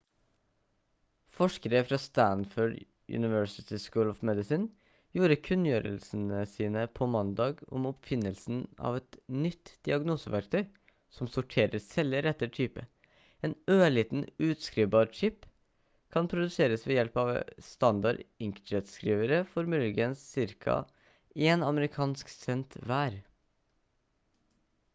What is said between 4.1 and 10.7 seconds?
of medicine gjorde kunngjørelsen på mandag om oppfinnelsen av et nytt diagnoseverktøy